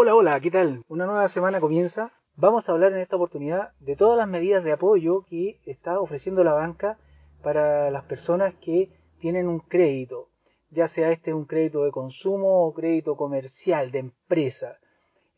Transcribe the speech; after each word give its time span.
Hola, 0.00 0.14
hola, 0.14 0.38
¿qué 0.38 0.52
tal? 0.52 0.84
Una 0.86 1.06
nueva 1.06 1.26
semana 1.26 1.58
comienza. 1.58 2.12
Vamos 2.36 2.68
a 2.68 2.72
hablar 2.72 2.92
en 2.92 3.00
esta 3.00 3.16
oportunidad 3.16 3.72
de 3.80 3.96
todas 3.96 4.16
las 4.16 4.28
medidas 4.28 4.62
de 4.62 4.70
apoyo 4.70 5.24
que 5.28 5.58
está 5.66 5.98
ofreciendo 5.98 6.44
la 6.44 6.52
banca 6.52 6.98
para 7.42 7.90
las 7.90 8.04
personas 8.04 8.54
que 8.60 8.90
tienen 9.18 9.48
un 9.48 9.58
crédito, 9.58 10.28
ya 10.70 10.86
sea 10.86 11.10
este 11.10 11.34
un 11.34 11.46
crédito 11.46 11.82
de 11.82 11.90
consumo 11.90 12.64
o 12.64 12.74
crédito 12.74 13.16
comercial, 13.16 13.90
de 13.90 13.98
empresa. 13.98 14.78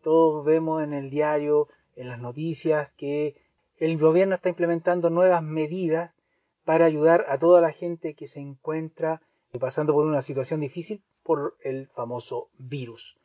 Todos 0.02 0.45
vemos 0.45 0.84
en 0.84 0.92
el 0.92 1.08
diario, 1.08 1.68
en 1.96 2.08
las 2.08 2.20
noticias, 2.20 2.92
que 2.98 3.36
el 3.79 3.96
gobierno 3.96 4.34
está 4.34 4.50
implementando 4.50 5.08
nuevas 5.08 5.42
medidas 5.42 6.12
para 6.66 6.84
ayudar 6.84 7.24
a 7.30 7.38
toda 7.38 7.62
la 7.62 7.72
gente 7.72 8.12
que 8.12 8.27
se 8.27 8.40
encuentra 8.40 9.22
pasando 9.58 9.95
por 9.95 10.04
una 10.04 10.20
situación 10.20 10.61
difícil 10.61 11.02
por 11.22 11.56
el 11.64 11.88
famoso 11.88 12.50
virus. 12.58 13.16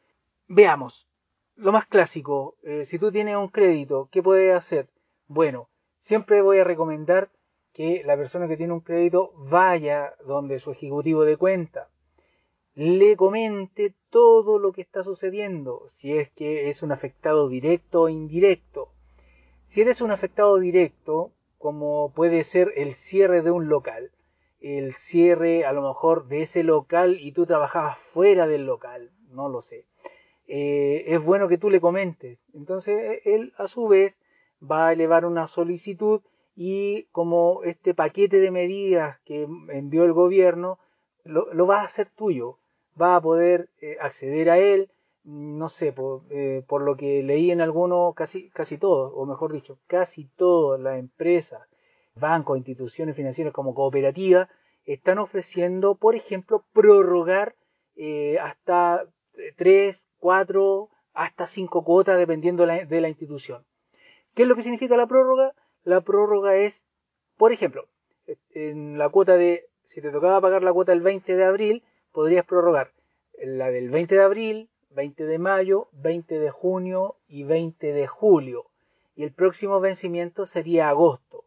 Veamos, 0.47 1.09
lo 1.57 1.71
más 1.71 1.85
clásico, 1.85 2.55
eh, 2.63 2.83
si 2.85 2.99
tú 2.99 3.11
tienes 3.11 3.37
un 3.37 3.47
crédito, 3.47 4.09
¿qué 4.11 4.21
puedes 4.21 4.53
hacer? 4.53 4.89
Bueno, 5.27 5.69
siempre 5.99 6.41
voy 6.41 6.59
a 6.59 6.65
recomendar 6.65 7.29
que 7.73 8.03
la 8.05 8.17
persona 8.17 8.47
que 8.47 8.57
tiene 8.57 8.73
un 8.73 8.81
crédito 8.81 9.31
vaya 9.37 10.13
donde 10.25 10.59
su 10.59 10.71
ejecutivo 10.71 11.23
de 11.23 11.37
cuenta, 11.37 11.89
le 12.73 13.15
comente 13.15 13.93
todo 14.09 14.59
lo 14.59 14.73
que 14.73 14.81
está 14.81 15.03
sucediendo, 15.03 15.87
si 15.87 16.17
es 16.17 16.29
que 16.31 16.69
es 16.69 16.83
un 16.83 16.91
afectado 16.91 17.47
directo 17.47 18.03
o 18.03 18.09
indirecto. 18.09 18.89
Si 19.65 19.81
eres 19.81 20.01
un 20.01 20.11
afectado 20.11 20.57
directo, 20.59 21.31
como 21.57 22.11
puede 22.13 22.43
ser 22.43 22.73
el 22.75 22.95
cierre 22.95 23.41
de 23.41 23.51
un 23.51 23.69
local, 23.69 24.11
el 24.59 24.95
cierre 24.95 25.65
a 25.65 25.71
lo 25.71 25.87
mejor 25.87 26.27
de 26.27 26.41
ese 26.41 26.63
local 26.63 27.17
y 27.19 27.31
tú 27.31 27.45
trabajabas 27.45 27.97
fuera 28.13 28.45
del 28.45 28.65
local, 28.65 29.11
no 29.29 29.47
lo 29.47 29.61
sé 29.61 29.85
eh, 30.47 31.05
es 31.07 31.23
bueno 31.23 31.47
que 31.47 31.57
tú 31.57 31.69
le 31.69 31.81
comentes. 31.81 32.39
Entonces 32.53 33.21
él 33.25 33.53
a 33.57 33.67
su 33.67 33.87
vez 33.87 34.19
va 34.61 34.87
a 34.87 34.93
elevar 34.93 35.25
una 35.25 35.47
solicitud 35.47 36.21
y 36.55 37.03
como 37.11 37.63
este 37.63 37.93
paquete 37.93 38.39
de 38.39 38.51
medidas 38.51 39.19
que 39.25 39.47
envió 39.69 40.05
el 40.05 40.13
gobierno 40.13 40.79
lo, 41.23 41.65
va 41.65 41.81
a 41.81 41.85
hacer 41.85 42.09
tuyo, 42.15 42.59
va 42.99 43.15
a 43.15 43.21
poder 43.21 43.69
eh, 43.81 43.97
acceder 43.99 44.49
a 44.51 44.59
él, 44.59 44.91
no 45.23 45.69
sé, 45.69 45.91
por, 45.91 46.21
eh, 46.29 46.63
por, 46.67 46.83
lo 46.83 46.95
que 46.95 47.23
leí 47.23 47.49
en 47.49 47.61
algunos, 47.61 48.13
casi, 48.13 48.51
casi 48.51 48.77
todos, 48.77 49.11
o 49.15 49.25
mejor 49.25 49.51
dicho, 49.51 49.79
casi 49.87 50.29
todas 50.37 50.79
las 50.79 50.99
empresas, 50.99 51.67
bancos, 52.15 52.57
instituciones 52.57 53.15
financieras 53.15 53.53
como 53.53 53.73
cooperativas, 53.73 54.49
están 54.85 55.17
ofreciendo, 55.17 55.95
por 55.95 56.15
ejemplo, 56.15 56.63
prorrogar 56.73 57.55
hasta 58.39 59.07
tres, 59.55 60.07
cuatro, 60.19 60.89
hasta 61.13 61.47
cinco 61.47 61.83
cuotas 61.83 62.17
dependiendo 62.17 62.65
de 62.65 63.01
la, 63.01 63.09
institución. 63.09 63.65
¿Qué 64.33 64.43
es 64.43 64.47
lo 64.47 64.55
que 64.55 64.61
significa 64.61 64.97
la 64.97 65.07
prórroga? 65.07 65.53
La 65.83 66.01
prórroga 66.01 66.55
es, 66.57 66.83
por 67.37 67.53
ejemplo, 67.53 67.87
en 68.51 68.97
la 68.97 69.09
cuota 69.09 69.37
de, 69.37 69.65
si 69.83 70.01
te 70.01 70.11
tocaba 70.11 70.41
pagar 70.41 70.63
la 70.63 70.73
cuota 70.73 70.91
el 70.93 71.01
20 71.01 71.35
de 71.35 71.45
abril, 71.45 71.83
podrías 72.11 72.45
prorrogar 72.45 72.91
la 73.43 73.71
del 73.71 73.89
20 73.89 74.15
de 74.15 74.21
abril, 74.21 74.69
20 74.89 75.25
de 75.25 75.39
mayo, 75.39 75.87
20 75.93 76.39
de 76.39 76.49
junio 76.49 77.15
y 77.27 77.43
20 77.43 77.93
de 77.93 78.07
julio. 78.07 78.65
Y 79.15 79.23
el 79.23 79.33
próximo 79.33 79.79
vencimiento 79.79 80.45
sería 80.45 80.89
agosto. 80.89 81.45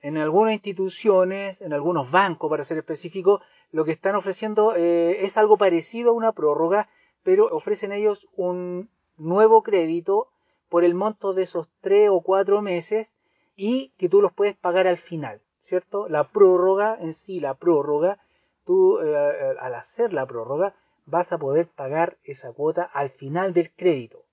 En 0.00 0.16
algunas 0.16 0.54
instituciones, 0.54 1.60
en 1.60 1.72
algunos 1.72 2.10
bancos 2.10 2.50
para 2.50 2.64
ser 2.64 2.78
específico, 2.78 3.40
lo 3.70 3.84
que 3.84 3.92
están 3.92 4.14
ofreciendo 4.14 4.74
eh, 4.74 5.24
es 5.24 5.36
algo 5.36 5.56
parecido 5.56 6.10
a 6.10 6.14
una 6.14 6.32
prórroga 6.32 6.88
pero 7.22 7.46
ofrecen 7.46 7.92
ellos 7.92 8.26
un 8.36 8.90
nuevo 9.16 9.62
crédito 9.62 10.28
por 10.68 10.84
el 10.84 10.94
monto 10.94 11.34
de 11.34 11.42
esos 11.42 11.68
tres 11.80 12.08
o 12.10 12.22
cuatro 12.22 12.62
meses 12.62 13.14
y 13.56 13.92
que 13.98 14.08
tú 14.08 14.22
los 14.22 14.32
puedes 14.32 14.56
pagar 14.56 14.86
al 14.86 14.98
final, 14.98 15.40
¿cierto? 15.60 16.08
La 16.08 16.28
prórroga 16.28 16.96
en 17.00 17.14
sí, 17.14 17.40
la 17.40 17.54
prórroga, 17.54 18.18
tú 18.64 18.98
eh, 18.98 19.04
eh, 19.04 19.54
al 19.60 19.74
hacer 19.74 20.12
la 20.12 20.26
prórroga 20.26 20.74
vas 21.04 21.32
a 21.32 21.38
poder 21.38 21.68
pagar 21.68 22.16
esa 22.24 22.52
cuota 22.52 22.84
al 22.84 23.10
final 23.10 23.52
del 23.52 23.70
crédito. 23.72 24.24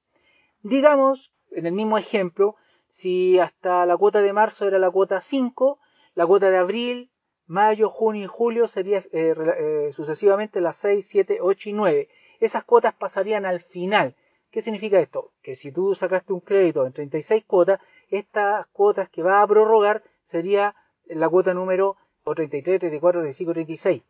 Digamos, 0.64 1.34
en 1.52 1.66
el 1.66 1.74
mismo 1.74 1.98
ejemplo, 1.98 2.56
si 2.90 3.40
hasta 3.40 3.86
la 3.86 3.98
cuota 3.98 4.22
de 4.22 4.34
marzo 4.34 4.68
era 4.68 4.80
la 4.80 4.92
cuota 4.92 5.22
5, 5.22 5.80
la 6.16 6.26
cuota 6.26 6.50
de 6.50 6.58
abril, 6.58 7.12
mayo, 7.48 7.90
junio 7.90 8.26
y 8.26 8.28
julio 8.28 8.68
sería 8.68 9.04
eh, 9.12 9.90
sucesivamente 9.92 10.62
las 10.62 10.78
6, 10.78 11.08
7, 11.08 11.40
8 11.42 11.70
y 11.70 11.74
9 11.74 12.10
esas 12.40 12.64
cuotas 12.64 12.94
pasarían 12.94 13.46
al 13.46 13.62
final. 13.62 14.16
¿Qué 14.52 14.62
significa 14.62 15.00
esto? 15.00 15.32
Que 15.44 15.56
si 15.56 15.72
tú 15.72 15.94
sacaste 15.96 16.34
un 16.34 16.40
crédito 16.40 16.86
en 16.86 16.94
36 16.94 17.44
cuotas, 17.46 17.80
estas 18.10 18.66
cuotas 18.68 19.10
que 19.10 19.22
va 19.22 19.42
a 19.42 19.48
prorrogar 19.48 20.04
sería 20.26 20.76
la 21.06 21.30
cuota 21.30 21.54
número 21.54 21.98
33, 22.24 22.80
34, 22.80 23.22
35, 23.22 23.54
36. 23.54 24.04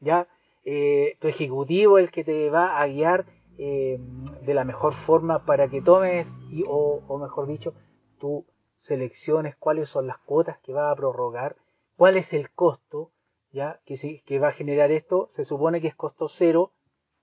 ¿Ya? 0.00 0.26
Eh, 0.64 1.16
tu 1.20 1.28
ejecutivo 1.28 1.98
es 1.98 2.04
el 2.04 2.10
que 2.10 2.24
te 2.24 2.50
va 2.50 2.80
a 2.80 2.86
guiar 2.86 3.26
eh, 3.58 3.98
de 4.42 4.54
la 4.54 4.64
mejor 4.64 4.94
forma 4.94 5.44
para 5.44 5.68
que 5.68 5.82
tomes, 5.82 6.30
y, 6.50 6.64
o, 6.66 7.02
o 7.06 7.18
mejor 7.18 7.46
dicho, 7.46 7.74
tú 8.18 8.46
selecciones 8.80 9.56
cuáles 9.56 9.88
son 9.88 10.06
las 10.06 10.18
cuotas 10.18 10.58
que 10.60 10.72
va 10.72 10.90
a 10.90 10.96
prorrogar, 10.96 11.56
cuál 11.96 12.16
es 12.16 12.32
el 12.32 12.50
costo, 12.50 13.10
ya 13.52 13.80
que, 13.84 14.22
que 14.24 14.38
va 14.38 14.48
a 14.48 14.52
generar 14.52 14.90
esto. 14.90 15.28
Se 15.32 15.44
supone 15.44 15.80
que 15.80 15.88
es 15.88 15.94
costo 15.94 16.28
cero, 16.28 16.72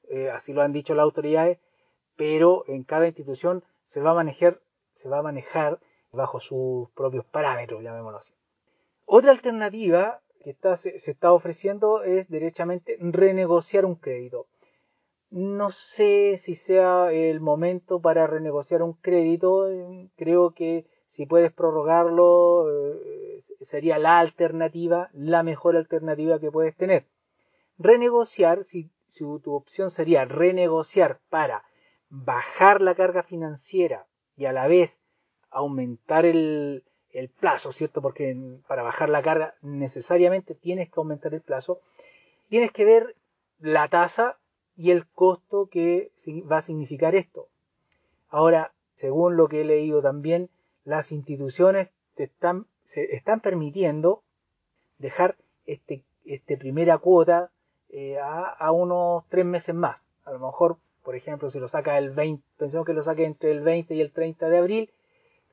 eh, 0.09 0.29
así 0.29 0.53
lo 0.53 0.61
han 0.61 0.73
dicho 0.73 0.93
las 0.93 1.03
autoridades, 1.03 1.59
pero 2.15 2.63
en 2.67 2.83
cada 2.83 3.07
institución 3.07 3.63
se 3.83 4.01
va 4.01 4.11
a 4.11 5.23
manejar, 5.23 5.79
bajo 6.11 6.39
sus 6.39 6.89
propios 6.91 7.25
parámetros, 7.25 7.83
llamémoslo 7.83 8.17
así. 8.17 8.33
Otra 9.05 9.31
alternativa 9.31 10.21
que 10.43 10.55
se, 10.75 10.95
está 10.95 11.31
ofreciendo 11.31 12.03
es 12.03 12.29
derechamente 12.29 12.97
renegociar 12.99 13.85
un 13.85 13.95
crédito. 13.95 14.47
No 15.29 15.71
sé 15.71 16.37
si 16.37 16.55
sea 16.55 17.11
el 17.11 17.41
momento 17.41 18.01
para 18.01 18.27
renegociar 18.27 18.81
un 18.81 18.93
crédito, 18.93 19.67
creo 20.15 20.51
que 20.51 20.85
si 21.05 21.25
puedes 21.25 21.51
prorrogarlo 21.51 22.67
eh, 22.69 23.39
sería 23.61 23.97
la 23.97 24.19
alternativa, 24.19 25.09
la 25.13 25.43
mejor 25.43 25.75
alternativa 25.75 26.39
que 26.39 26.51
puedes 26.51 26.75
tener. 26.75 27.07
Renegociar, 27.77 28.63
si 28.63 28.89
si 29.17 29.25
tu 29.41 29.53
opción 29.53 29.91
sería 29.91 30.25
renegociar 30.25 31.19
para 31.29 31.63
bajar 32.09 32.81
la 32.81 32.95
carga 32.95 33.23
financiera 33.23 34.05
y 34.35 34.45
a 34.45 34.53
la 34.53 34.67
vez 34.67 34.99
aumentar 35.49 36.25
el, 36.25 36.83
plazo, 37.39 37.71
¿cierto? 37.71 37.99
Porque 37.99 38.37
para 38.67 38.83
bajar 38.83 39.09
la 39.09 39.23
carga 39.23 39.55
necesariamente 39.63 40.53
tienes 40.53 40.87
que 40.87 40.99
aumentar 40.99 41.33
el 41.33 41.41
plazo, 41.41 41.81
tienes 42.47 42.71
que 42.71 42.85
ver 42.85 43.15
la 43.59 43.87
tasa 43.87 44.37
y 44.75 44.91
el 44.91 45.07
costo 45.07 45.67
que 45.67 46.11
va 46.49 46.59
a 46.59 46.61
significar 46.61 47.15
esto. 47.15 47.47
Ahora, 48.29 48.71
según 48.93 49.35
lo 49.35 49.47
que 49.47 49.61
he 49.61 49.65
leído 49.65 50.03
también, 50.03 50.49
las 50.85 51.11
instituciones 51.11 51.89
te 52.13 52.25
están, 52.25 52.67
se 52.83 53.15
están 53.15 53.39
permitiendo 53.39 54.21
dejar 54.99 55.37
este, 55.65 56.03
este 56.23 56.55
primera 56.55 56.99
cuota 56.99 57.49
eh, 57.89 58.17
a, 58.19 58.71
unos 58.71 59.23
tres 59.29 59.45
meses 59.45 59.73
más. 59.73 60.03
A 60.25 60.31
lo 60.31 60.39
mejor, 60.39 60.77
por 61.03 61.15
ejemplo, 61.15 61.49
si 61.49 61.59
lo 61.59 61.67
saca 61.67 61.97
el 61.97 62.11
20, 62.11 62.43
pensemos 62.57 62.85
que 62.85 62.93
lo 62.93 63.03
saque 63.03 63.25
entre 63.25 63.51
el 63.51 63.61
20 63.61 63.95
y 63.95 64.01
el 64.01 64.11
30 64.11 64.49
de 64.49 64.57
abril, 64.57 64.91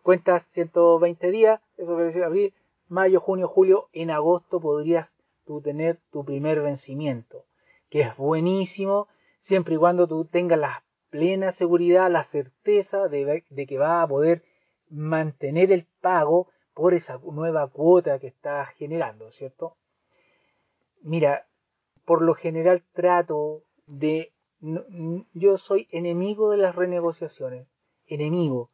cuentas 0.03 0.47
120 0.53 1.31
días, 1.31 1.61
eso 1.77 1.95
quiere 1.95 2.06
decir 2.06 2.25
abril, 2.25 2.55
mayo, 2.89 3.21
junio, 3.21 3.49
julio, 3.49 3.89
en 3.93 4.11
agosto 4.11 4.61
podrías 4.61 5.17
tú 5.47 5.61
tener 5.61 5.99
tu 6.11 6.25
primer 6.25 6.61
vencimiento, 6.61 7.45
que 7.89 8.03
es 8.03 8.17
buenísimo, 8.17 9.09
siempre 9.39 9.75
y 9.75 9.78
cuando 9.78 10.09
tú 10.09 10.25
tengas 10.25 10.59
la 10.59 10.83
plena 11.11 11.53
seguridad, 11.53 12.10
la 12.10 12.25
certeza 12.25 13.09
de, 13.09 13.45
de 13.48 13.66
que 13.66 13.78
va 13.78 14.03
a 14.03 14.09
poder 14.09 14.42
mantener 14.91 15.71
el 15.71 15.87
pago 16.01 16.48
por 16.75 16.95
esa 16.95 17.19
nueva 17.19 17.69
cuota 17.69 18.19
que 18.19 18.27
estás 18.27 18.71
generando, 18.71 19.30
¿cierto? 19.30 19.77
Mira, 21.03 21.47
por 22.04 22.22
lo 22.22 22.34
general 22.34 22.83
trato 22.92 23.62
de... 23.86 24.33
yo 25.33 25.59
soy 25.59 25.89
enemigo 25.91 26.51
de 26.51 26.59
las 26.59 26.74
renegociaciones, 26.74 27.66
enemigo, 28.06 28.71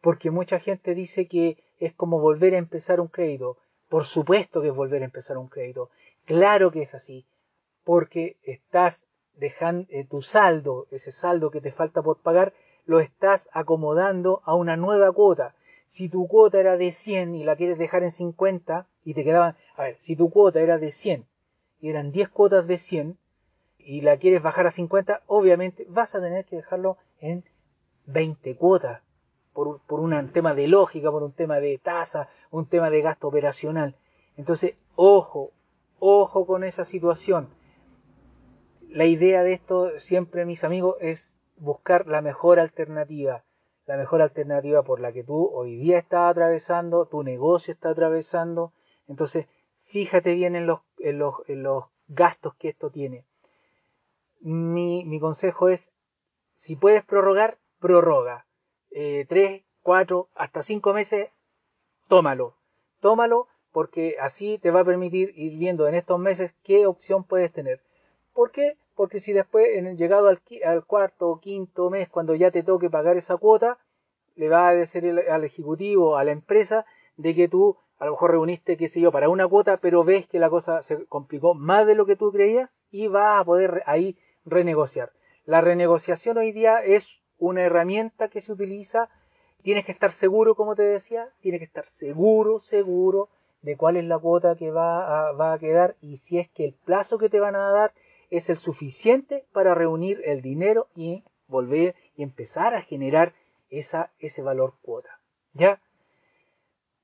porque 0.00 0.30
mucha 0.30 0.60
gente 0.60 0.94
dice 0.94 1.26
que 1.26 1.62
es 1.78 1.92
como 1.94 2.20
volver 2.20 2.54
a 2.54 2.58
empezar 2.58 3.00
un 3.00 3.08
crédito. 3.08 3.56
Por 3.88 4.04
supuesto 4.04 4.60
que 4.60 4.68
es 4.68 4.74
volver 4.74 5.02
a 5.02 5.06
empezar 5.06 5.38
un 5.38 5.48
crédito. 5.48 5.90
Claro 6.24 6.70
que 6.70 6.82
es 6.82 6.94
así, 6.94 7.24
porque 7.84 8.36
estás 8.42 9.06
dejando 9.34 9.86
eh, 9.90 10.04
tu 10.04 10.22
saldo, 10.22 10.86
ese 10.90 11.12
saldo 11.12 11.50
que 11.50 11.60
te 11.60 11.72
falta 11.72 12.02
por 12.02 12.18
pagar, 12.18 12.52
lo 12.84 13.00
estás 13.00 13.48
acomodando 13.52 14.42
a 14.44 14.54
una 14.54 14.76
nueva 14.76 15.12
cuota. 15.12 15.54
Si 15.86 16.08
tu 16.08 16.28
cuota 16.28 16.60
era 16.60 16.76
de 16.76 16.92
100 16.92 17.34
y 17.34 17.44
la 17.44 17.56
quieres 17.56 17.78
dejar 17.78 18.02
en 18.02 18.10
50 18.10 18.86
y 19.04 19.14
te 19.14 19.24
quedaban, 19.24 19.56
a 19.76 19.84
ver, 19.84 19.96
si 19.98 20.16
tu 20.16 20.30
cuota 20.30 20.60
era 20.60 20.78
de 20.78 20.92
100 20.92 21.24
y 21.80 21.90
eran 21.90 22.12
10 22.12 22.28
cuotas 22.30 22.66
de 22.66 22.78
100 22.78 23.18
y 23.78 24.00
la 24.00 24.16
quieres 24.18 24.42
bajar 24.42 24.66
a 24.66 24.70
50, 24.70 25.22
obviamente 25.26 25.86
vas 25.88 26.14
a 26.14 26.20
tener 26.20 26.44
que 26.44 26.56
dejarlo 26.56 26.98
en 27.20 27.44
20 28.06 28.56
cuotas 28.56 29.02
por, 29.52 29.80
por 29.86 30.00
un 30.00 30.30
tema 30.32 30.54
de 30.54 30.68
lógica, 30.68 31.10
por 31.10 31.22
un 31.22 31.32
tema 31.32 31.60
de 31.60 31.78
tasa, 31.78 32.28
un 32.50 32.66
tema 32.66 32.90
de 32.90 33.02
gasto 33.02 33.28
operacional. 33.28 33.96
Entonces, 34.36 34.74
ojo, 34.94 35.52
ojo 35.98 36.46
con 36.46 36.64
esa 36.64 36.84
situación. 36.84 37.48
La 38.88 39.04
idea 39.04 39.42
de 39.42 39.52
esto 39.52 39.98
siempre, 39.98 40.44
mis 40.44 40.64
amigos, 40.64 40.96
es 41.00 41.32
buscar 41.56 42.06
la 42.06 42.22
mejor 42.22 42.60
alternativa, 42.60 43.44
la 43.86 43.96
mejor 43.96 44.22
alternativa 44.22 44.82
por 44.82 45.00
la 45.00 45.12
que 45.12 45.24
tú 45.24 45.50
hoy 45.52 45.76
día 45.76 45.98
estás 45.98 46.30
atravesando, 46.30 47.06
tu 47.06 47.22
negocio 47.22 47.72
está 47.72 47.90
atravesando. 47.90 48.72
Entonces, 49.08 49.46
fíjate 49.84 50.34
bien 50.34 50.56
en 50.56 50.66
los, 50.66 50.80
en 51.00 51.18
los, 51.18 51.34
en 51.48 51.62
los 51.62 51.84
gastos 52.08 52.54
que 52.54 52.68
esto 52.68 52.90
tiene. 52.90 53.24
Mi, 54.40 55.04
mi 55.04 55.20
consejo 55.20 55.68
es, 55.68 55.92
si 56.56 56.76
puedes 56.76 57.04
prorrogar, 57.04 57.58
prorroga. 57.80 58.46
Eh, 58.90 59.26
tres, 59.28 59.62
cuatro, 59.82 60.28
hasta 60.34 60.62
cinco 60.62 60.92
meses, 60.92 61.30
tómalo. 62.08 62.54
Tómalo 63.00 63.48
porque 63.72 64.16
así 64.20 64.58
te 64.58 64.70
va 64.70 64.80
a 64.80 64.84
permitir 64.84 65.32
ir 65.36 65.58
viendo 65.58 65.86
en 65.86 65.94
estos 65.94 66.18
meses 66.18 66.54
qué 66.62 66.86
opción 66.86 67.24
puedes 67.24 67.52
tener. 67.52 67.80
¿Por 68.32 68.50
qué? 68.50 68.76
Porque 68.94 69.20
si 69.20 69.32
después, 69.32 69.66
en, 69.76 69.96
llegado 69.96 70.28
al, 70.28 70.40
al 70.64 70.84
cuarto 70.84 71.28
o 71.28 71.40
quinto 71.40 71.90
mes, 71.90 72.08
cuando 72.08 72.34
ya 72.34 72.50
te 72.50 72.62
toque 72.62 72.90
pagar 72.90 73.16
esa 73.16 73.36
cuota, 73.36 73.78
le 74.36 74.48
va 74.48 74.68
a 74.68 74.74
decir 74.74 75.04
al 75.30 75.44
ejecutivo, 75.44 76.16
a 76.16 76.24
la 76.24 76.32
empresa, 76.32 76.86
de 77.16 77.34
que 77.34 77.48
tú 77.48 77.76
a 77.98 78.04
lo 78.04 78.12
mejor 78.12 78.30
reuniste, 78.32 78.76
qué 78.76 78.88
sé 78.88 79.00
yo, 79.00 79.10
para 79.10 79.28
una 79.28 79.48
cuota, 79.48 79.78
pero 79.78 80.04
ves 80.04 80.26
que 80.26 80.38
la 80.38 80.50
cosa 80.50 80.82
se 80.82 81.04
complicó 81.06 81.54
más 81.54 81.86
de 81.86 81.94
lo 81.94 82.06
que 82.06 82.16
tú 82.16 82.32
creías 82.32 82.70
y 82.90 83.08
vas 83.08 83.40
a 83.40 83.44
poder 83.44 83.82
ahí 83.86 84.16
renegociar. 84.44 85.12
La 85.44 85.60
renegociación 85.60 86.38
hoy 86.38 86.52
día 86.52 86.82
es 86.82 87.20
una 87.38 87.62
herramienta 87.62 88.28
que 88.28 88.40
se 88.40 88.52
utiliza. 88.52 89.08
Tienes 89.62 89.84
que 89.84 89.92
estar 89.92 90.12
seguro, 90.12 90.54
como 90.54 90.76
te 90.76 90.82
decía, 90.82 91.28
tienes 91.40 91.60
que 91.60 91.64
estar 91.64 91.88
seguro, 91.88 92.60
seguro 92.60 93.28
de 93.62 93.76
cuál 93.76 93.96
es 93.96 94.04
la 94.04 94.18
cuota 94.18 94.56
que 94.56 94.70
va 94.70 95.28
a, 95.28 95.32
va 95.32 95.52
a 95.52 95.58
quedar 95.58 95.96
y 96.00 96.18
si 96.18 96.38
es 96.38 96.48
que 96.50 96.64
el 96.64 96.74
plazo 96.74 97.18
que 97.18 97.28
te 97.28 97.40
van 97.40 97.56
a 97.56 97.70
dar 97.70 97.92
es 98.30 98.50
el 98.50 98.58
suficiente 98.58 99.44
para 99.52 99.74
reunir 99.74 100.22
el 100.24 100.42
dinero 100.42 100.86
y 100.94 101.24
volver 101.48 101.96
y 102.16 102.22
empezar 102.22 102.74
a 102.74 102.82
generar 102.82 103.32
esa, 103.70 104.12
ese 104.18 104.42
valor 104.42 104.74
cuota. 104.82 105.18
¿Ya? 105.54 105.80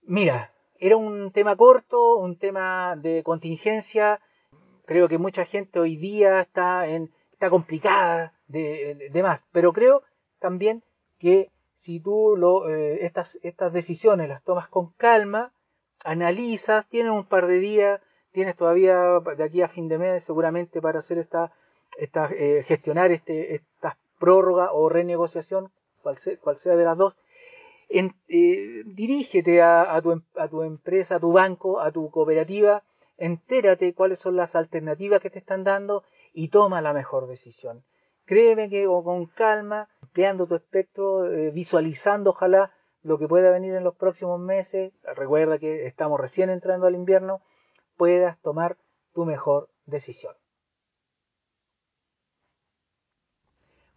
Mira, 0.03 0.53
era 0.79 0.97
un 0.97 1.31
tema 1.33 1.57
corto, 1.57 2.17
un 2.17 2.37
tema 2.37 2.97
de 2.97 3.23
contingencia. 3.23 4.21
Creo 4.87 5.09
que 5.09 5.19
mucha 5.19 5.45
gente 5.45 5.79
hoy 5.79 5.97
día 5.97 6.41
está, 6.41 6.87
en, 6.87 7.11
está 7.33 7.51
complicada 7.51 8.33
de, 8.49 9.09
de, 9.11 9.23
más, 9.23 9.45
pero 9.53 9.73
creo 9.73 10.03
también 10.39 10.83
que 11.19 11.51
si 11.75 12.01
tú 12.01 12.35
lo, 12.37 12.69
eh, 12.69 13.05
estas, 13.07 13.39
estas 13.43 13.73
decisiones 13.73 14.29
las 14.29 14.43
tomas 14.43 14.69
con 14.69 14.93
calma, 14.93 15.53
analizas, 16.05 16.87
tienes 16.89 17.13
un 17.13 17.25
par 17.25 17.47
de 17.47 17.59
días, 17.59 18.01
tienes 18.33 18.57
todavía 18.57 19.21
de 19.37 19.45
aquí 19.45 19.63
a 19.63 19.69
fin 19.69 19.89
de 19.89 19.99
mes 19.99 20.25
seguramente 20.25 20.81
para 20.83 20.99
hacer 20.99 21.19
esta, 21.19 21.53
esta 21.99 22.29
eh, 22.33 22.65
gestionar 22.67 23.11
este, 23.11 23.55
esta 23.55 23.97
prórroga 24.19 24.73
o 24.73 24.89
renegociación, 24.89 25.71
cual 26.03 26.19
sea, 26.19 26.37
cual 26.39 26.59
sea 26.59 26.77
de 26.77 26.85
las 26.85 26.97
dos, 26.97 27.17
eh, 27.89 28.83
dirígete 28.87 29.63
a, 29.63 29.95
a, 29.95 30.03
tu, 30.03 30.13
em, 30.13 30.23
a, 30.37 30.49
tu, 30.49 30.63
empresa, 30.63 31.17
a 31.17 31.21
tu 31.21 31.33
banco, 31.33 31.81
a 31.81 31.93
tu 31.93 32.11
cooperativa, 32.11 32.83
entérate 33.17 33.95
cuáles 33.95 34.19
son 34.19 34.37
las 34.37 34.57
alternativas 34.57 35.21
que 35.21 35.31
te 35.31 35.39
están 35.39 35.65
dando 35.65 36.05
y 36.33 36.49
toma 36.49 36.83
la 36.83 36.93
mejor 36.93 37.27
decisión. 37.27 37.85
Créeme 38.25 38.71
que 38.71 38.87
o 38.87 39.05
con 39.05 39.27
calma, 39.27 39.89
empleando 40.03 40.47
tu 40.47 40.55
espectro, 40.55 41.31
eh, 41.31 41.51
visualizando 41.51 42.31
ojalá 42.31 42.73
lo 43.03 43.19
que 43.19 43.29
pueda 43.29 43.51
venir 43.51 43.75
en 43.75 43.85
los 43.85 43.95
próximos 43.95 44.41
meses, 44.41 44.93
recuerda 45.15 45.59
que 45.59 45.87
estamos 45.87 46.19
recién 46.19 46.49
entrando 46.49 46.87
al 46.87 46.95
invierno, 46.95 47.43
puedas 47.99 48.41
tomar 48.41 48.77
tu 49.13 49.27
mejor 49.27 49.69
decisión. 49.85 50.35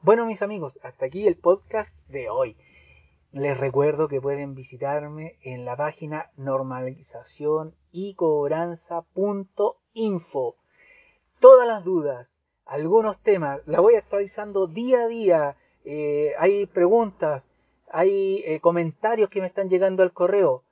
Bueno 0.02 0.26
mis 0.26 0.42
amigos, 0.42 0.78
hasta 0.84 1.06
aquí 1.06 1.26
el 1.26 1.38
podcast 1.38 1.94
de 2.08 2.30
hoy. 2.30 2.56
Les 3.38 3.56
recuerdo 3.56 4.08
que 4.08 4.20
pueden 4.20 4.56
visitarme 4.56 5.36
en 5.44 5.64
la 5.64 5.76
página 5.78 6.32
normalización 6.38 7.76
y. 7.92 8.16
Todas 11.40 11.68
las 11.68 11.84
dudas, 11.84 12.28
algunos 12.66 13.22
temas, 13.22 13.62
la 13.68 13.80
voy 13.80 13.94
actualizando 13.94 14.66
día 14.66 15.04
a 15.04 15.08
día. 15.08 15.56
Eh, 15.86 16.34
hay 16.40 16.66
preguntas, 16.66 17.44
hay 17.92 18.42
eh, 18.44 18.60
comentarios 18.60 19.30
que 19.30 19.42
me 19.42 19.48
están 19.48 19.70
llegando 19.70 20.02
al 20.02 20.14
correo. 20.14 20.64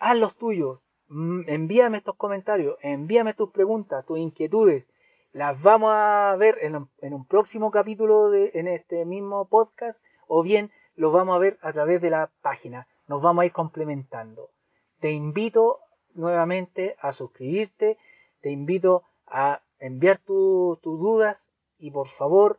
Haz 0.00 0.16
los 0.16 0.34
tuyos. 0.34 0.80
Mm, 1.06 1.42
envíame 1.46 1.98
estos 1.98 2.16
comentarios, 2.16 2.78
envíame 2.82 3.34
tus 3.34 3.50
preguntas, 3.50 4.04
tus 4.04 4.18
inquietudes. 4.18 4.86
Las 5.32 5.62
vamos 5.62 5.92
a 5.94 6.34
ver 6.36 6.58
en, 6.62 6.88
en 7.00 7.14
un 7.14 7.24
próximo 7.24 7.70
capítulo 7.70 8.28
de, 8.30 8.50
en 8.54 8.66
este 8.66 9.04
mismo 9.04 9.48
podcast 9.48 10.00
o 10.26 10.42
bien 10.42 10.72
lo 10.98 11.12
vamos 11.12 11.36
a 11.36 11.38
ver 11.38 11.58
a 11.62 11.72
través 11.72 12.02
de 12.02 12.10
la 12.10 12.28
página. 12.42 12.88
Nos 13.06 13.22
vamos 13.22 13.42
a 13.42 13.46
ir 13.46 13.52
complementando. 13.52 14.50
Te 14.98 15.12
invito 15.12 15.78
nuevamente 16.14 16.96
a 17.00 17.12
suscribirte, 17.12 17.98
te 18.40 18.50
invito 18.50 19.04
a 19.24 19.62
enviar 19.78 20.18
tus 20.18 20.80
dudas 20.82 21.52
y 21.78 21.92
por 21.92 22.08
favor 22.08 22.58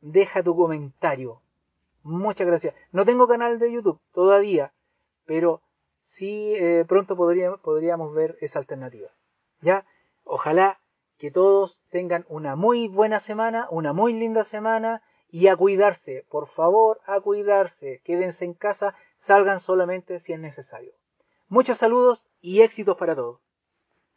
deja 0.00 0.42
tu 0.42 0.56
comentario. 0.56 1.42
Muchas 2.02 2.46
gracias. 2.46 2.74
No 2.90 3.04
tengo 3.04 3.28
canal 3.28 3.58
de 3.58 3.70
YouTube 3.70 4.00
todavía, 4.14 4.72
pero 5.26 5.60
sí 6.00 6.54
eh, 6.56 6.86
pronto 6.88 7.16
podríamos 7.16 8.14
ver 8.14 8.38
esa 8.40 8.60
alternativa. 8.60 9.10
¿Ya? 9.60 9.84
Ojalá 10.24 10.80
que 11.18 11.30
todos 11.30 11.82
tengan 11.90 12.24
una 12.30 12.56
muy 12.56 12.88
buena 12.88 13.20
semana, 13.20 13.68
una 13.70 13.92
muy 13.92 14.14
linda 14.14 14.44
semana 14.44 15.02
y 15.34 15.48
a 15.48 15.56
cuidarse, 15.56 16.24
por 16.30 16.46
favor, 16.46 17.00
a 17.06 17.18
cuidarse, 17.18 18.00
quédense 18.04 18.44
en 18.44 18.54
casa, 18.54 18.94
salgan 19.18 19.58
solamente 19.58 20.20
si 20.20 20.32
es 20.32 20.38
necesario. 20.38 20.92
Muchos 21.48 21.78
saludos 21.78 22.24
y 22.40 22.60
éxitos 22.60 22.96
para 22.96 23.16
todos. 23.16 23.40